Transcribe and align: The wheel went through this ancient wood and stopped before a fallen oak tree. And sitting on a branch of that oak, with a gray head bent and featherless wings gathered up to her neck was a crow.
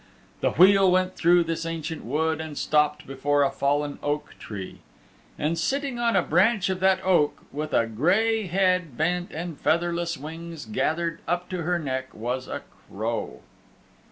The 0.39 0.53
wheel 0.53 0.89
went 0.91 1.15
through 1.15 1.43
this 1.43 1.63
ancient 1.63 2.03
wood 2.03 2.41
and 2.41 2.57
stopped 2.57 3.05
before 3.05 3.43
a 3.43 3.51
fallen 3.51 3.99
oak 4.01 4.33
tree. 4.39 4.79
And 5.37 5.59
sitting 5.59 5.99
on 5.99 6.15
a 6.15 6.23
branch 6.23 6.69
of 6.71 6.79
that 6.79 7.05
oak, 7.05 7.43
with 7.51 7.71
a 7.71 7.85
gray 7.85 8.47
head 8.47 8.97
bent 8.97 9.29
and 9.31 9.59
featherless 9.61 10.17
wings 10.17 10.65
gathered 10.65 11.19
up 11.27 11.49
to 11.49 11.61
her 11.61 11.77
neck 11.77 12.15
was 12.15 12.47
a 12.47 12.63
crow. 12.89 13.41